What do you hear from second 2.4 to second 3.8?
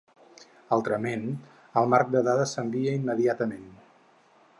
s'envia immediatament.